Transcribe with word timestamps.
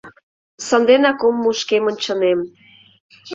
Санденак 0.67 1.19
ом 1.27 1.35
му 1.43 1.51
шкемын 1.59 1.95
чынем. 2.03 2.39